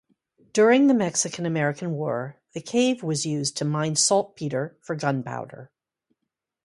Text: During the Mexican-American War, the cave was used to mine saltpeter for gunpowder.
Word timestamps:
During 0.53 0.87
the 0.87 0.95
Mexican-American 0.95 1.91
War, 1.91 2.39
the 2.53 2.59
cave 2.61 3.03
was 3.03 3.23
used 3.27 3.55
to 3.57 3.65
mine 3.65 3.95
saltpeter 3.95 4.75
for 4.81 4.95
gunpowder. 4.95 5.69